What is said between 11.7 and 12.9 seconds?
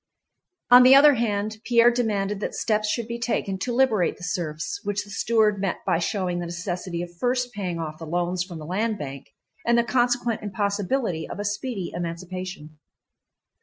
emancipation.